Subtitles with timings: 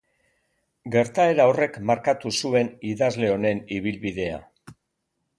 [0.93, 4.41] Gertaera horrek markatu zuen idazle honen ibilbidea.